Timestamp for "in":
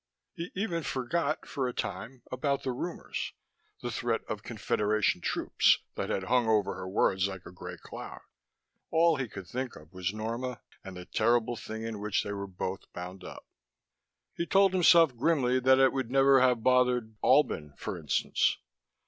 11.83-11.99